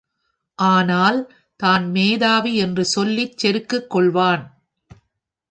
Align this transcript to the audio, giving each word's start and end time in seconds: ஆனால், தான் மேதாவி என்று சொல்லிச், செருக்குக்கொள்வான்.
ஆனால், 0.59 1.19
தான் 1.59 1.85
மேதாவி 1.91 2.55
என்று 2.55 2.85
சொல்லிச், 2.85 3.37
செருக்குக்கொள்வான். 3.37 4.43